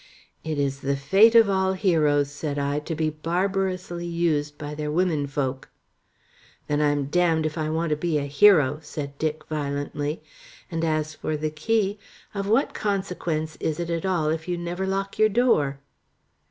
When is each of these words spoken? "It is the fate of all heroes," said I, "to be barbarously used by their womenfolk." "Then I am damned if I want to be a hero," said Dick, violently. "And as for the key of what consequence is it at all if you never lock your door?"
"It 0.43 0.57
is 0.57 0.79
the 0.79 0.95
fate 0.95 1.35
of 1.35 1.47
all 1.47 1.73
heroes," 1.73 2.31
said 2.31 2.57
I, 2.57 2.79
"to 2.79 2.95
be 2.95 3.11
barbarously 3.11 4.07
used 4.07 4.57
by 4.57 4.73
their 4.73 4.89
womenfolk." 4.91 5.69
"Then 6.65 6.81
I 6.81 6.89
am 6.89 7.05
damned 7.05 7.45
if 7.45 7.55
I 7.55 7.69
want 7.69 7.91
to 7.91 7.95
be 7.95 8.17
a 8.17 8.25
hero," 8.25 8.79
said 8.81 9.15
Dick, 9.19 9.43
violently. 9.45 10.23
"And 10.71 10.83
as 10.83 11.13
for 11.13 11.37
the 11.37 11.51
key 11.51 11.99
of 12.33 12.49
what 12.49 12.73
consequence 12.73 13.57
is 13.57 13.79
it 13.79 13.91
at 13.91 14.03
all 14.03 14.29
if 14.29 14.47
you 14.47 14.57
never 14.57 14.87
lock 14.87 15.19
your 15.19 15.29
door?" 15.29 15.79